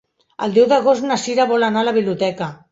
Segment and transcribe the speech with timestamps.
[0.45, 2.53] El deu d'agost na Sira vol anar a la biblioteca.